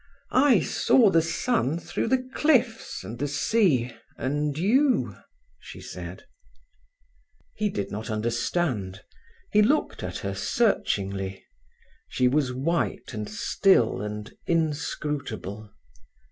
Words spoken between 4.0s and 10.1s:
and you," she said. He did not understand. He looked